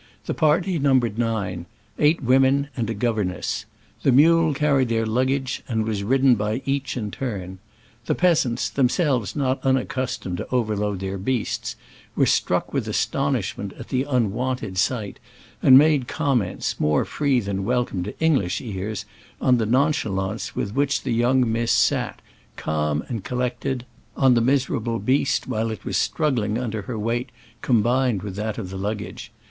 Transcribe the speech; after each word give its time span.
The 0.25 0.33
party 0.33 0.79
num 0.79 0.99
bered 0.99 1.19
nine— 1.19 1.67
eight 1.99 2.23
women 2.23 2.69
and 2.75 2.89
a 2.89 2.95
governess. 2.95 3.65
The 4.01 4.11
mule 4.11 4.55
carried 4.55 4.89
their 4.89 5.05
luggage, 5.05 5.61
and 5.69 5.85
was 5.85 6.03
ridden 6.03 6.33
by 6.33 6.63
each 6.65 6.97
in 6.97 7.11
turn. 7.11 7.59
The 8.07 8.15
peasants— 8.15 8.67
themselves 8.71 9.35
not 9.35 9.63
unaccustomed 9.63 10.37
to 10.37 10.49
overload 10.51 11.01
their 11.01 11.19
beasts— 11.19 11.75
were 12.15 12.25
struck 12.25 12.73
with 12.73 12.87
astonishment 12.87 13.73
at 13.77 13.89
the 13.89 14.03
unwont 14.05 14.63
ed 14.63 14.79
sight, 14.79 15.19
and 15.61 15.77
made 15.77 16.07
comments, 16.07 16.79
more 16.79 17.05
free 17.05 17.39
than 17.39 17.63
welcome 17.63 18.01
to 18.01 18.19
English 18.19 18.59
ears, 18.59 19.05
on 19.39 19.57
the 19.57 19.67
nonchalance 19.67 20.55
with 20.55 20.73
which 20.73 21.05
young 21.05 21.51
miss 21.51 21.71
sat, 21.71 22.23
calm 22.55 23.03
and 23.07 23.23
collected, 23.23 23.85
on 24.17 24.33
the 24.33 24.41
miserable 24.41 24.97
beast, 24.97 25.45
while 25.47 25.69
it 25.69 25.85
was 25.85 25.95
struggling 25.95 26.57
under 26.57 26.81
her 26.81 26.97
weight 26.97 27.29
combined 27.61 28.23
with 28.23 28.35
that 28.35 28.57
of 28.57 28.71
the 28.71 28.77
luggage. 28.77 29.31